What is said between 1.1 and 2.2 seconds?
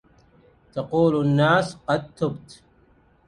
الناس قد